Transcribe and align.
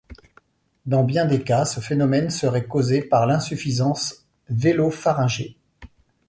Dans 0.87 1.03
bien 1.03 1.25
des 1.27 1.43
cas, 1.43 1.63
ce 1.63 1.79
phénomène 1.79 2.31
serait 2.31 2.65
causé 2.65 3.03
par 3.03 3.27
l'insuffisance 3.27 4.25
vélopharyngée. 4.49 5.57